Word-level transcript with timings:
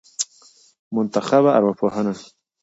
منتخبه 0.93 1.49
ارواپوهنه 1.57 2.15